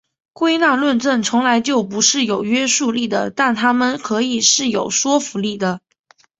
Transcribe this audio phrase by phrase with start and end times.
[0.33, 5.79] 归纳论证从来就不是有约束力的但它们可以是有说服力的。